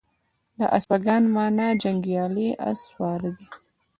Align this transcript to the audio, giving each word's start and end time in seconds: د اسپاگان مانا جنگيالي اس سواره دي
د 0.57 0.59
اسپاگان 0.77 1.23
مانا 1.35 1.67
جنگيالي 1.83 2.47
اس 2.69 2.79
سواره 2.89 3.29
دي 3.37 3.45